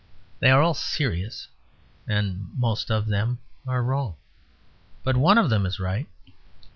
[0.39, 1.47] They are all serious,
[2.07, 4.15] and most of them are wrong.
[5.03, 6.07] But one of them is right.